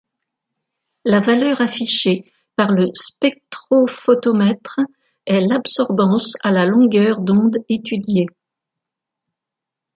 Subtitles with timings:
[1.05, 2.23] La valeur affichée
[2.55, 4.79] par le spectrophotomètre
[5.27, 8.25] est l’absorbance à la longueur d'onde étudiée.